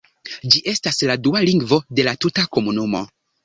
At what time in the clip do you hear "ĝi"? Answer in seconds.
0.55-0.61